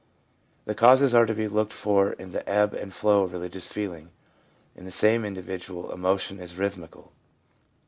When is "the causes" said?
0.65-1.13